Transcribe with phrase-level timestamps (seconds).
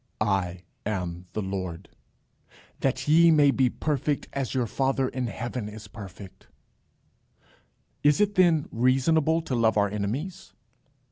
[0.19, 1.87] "I am the Lord,"
[2.79, 6.47] "That ye may be perfect, as your Father in heaven is perfect."
[8.01, 10.53] Is it then reasonable to love our enemies?